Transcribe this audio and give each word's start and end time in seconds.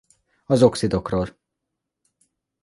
Az 0.45 0.61
oxidokról 0.63 1.27